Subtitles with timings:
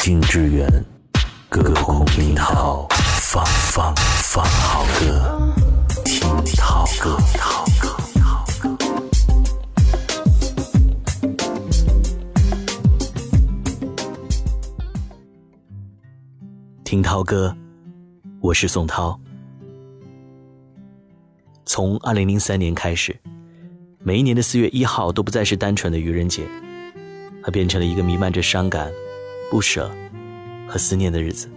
[0.00, 0.66] 近之远，
[1.48, 2.86] 隔空听涛。
[3.20, 3.92] 放放
[4.22, 5.52] 放好歌，
[6.04, 6.20] 听
[6.56, 7.18] 涛歌。
[16.84, 17.54] 听涛歌，
[18.40, 19.18] 我是宋涛。
[21.66, 23.14] 从二零零三年开始，
[23.98, 26.46] 每一年的四月一号都不再是单纯的愚人节，
[27.44, 28.88] 它变成了一个弥漫着伤感。
[29.50, 29.90] 不舍
[30.68, 31.48] 和思念的日子，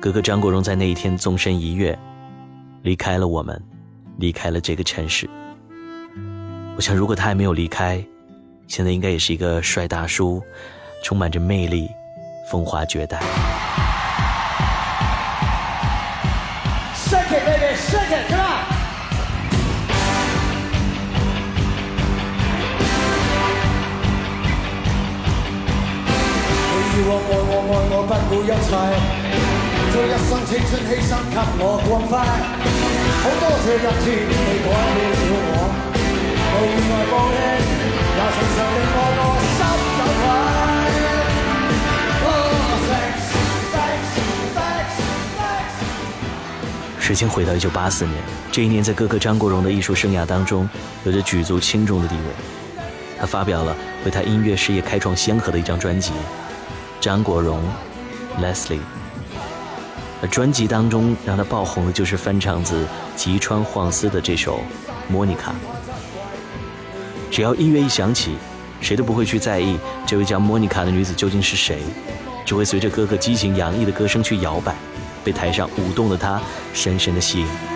[0.00, 1.98] 哥哥张国荣在那一天纵身一跃，
[2.82, 3.60] 离开了我们，
[4.18, 5.28] 离开了这个城市。
[6.76, 8.04] 我想，如果他还没有离开，
[8.66, 10.42] 现在应该也是一个帅大叔，
[11.02, 11.88] 充满着魅力，
[12.52, 13.20] 风华绝代。
[28.46, 28.48] 一
[47.00, 48.14] 时间回到一九八四年，
[48.52, 50.68] 这一年在哥哥张国荣的艺术生涯当中
[51.02, 52.22] 有着举足轻重的地位。
[53.18, 56.10] 他发表了为他音乐事业开创先河的一张专辑
[57.00, 57.58] 《张国荣》。
[58.42, 58.78] Leslie，
[60.20, 64.60] 那专辑当中让他爆红的就是翻唱自吉川晃司的这首
[65.12, 65.36] 《Monica》。
[67.30, 68.36] 只要音乐一响起，
[68.80, 71.80] 谁都不会去在意这位叫 Monica 的女子究竟是谁，
[72.44, 74.74] 只会随着哥哥激情洋溢的歌声去摇摆，
[75.24, 76.40] 被台上舞动的她
[76.74, 77.75] 深深的吸引。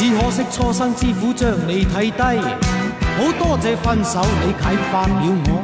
[0.00, 4.60] 只可惜初生之苦将你睇低，好多谢分手你启
[4.90, 5.62] 发了我，